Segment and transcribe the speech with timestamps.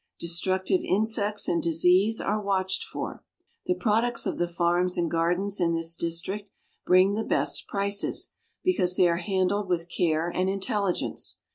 [0.19, 3.23] Destructive insects and disease are watched for.
[3.67, 6.49] The products of the farms and gardens in this district
[6.87, 8.31] bring the best prices,
[8.63, 11.37] because they are handled with care and intelligence.